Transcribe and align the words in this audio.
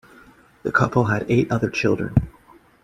The 0.63 0.71
couple 0.71 1.03
had 1.03 1.27
eight 1.29 1.51
other 1.51 1.69
children. 1.69 2.15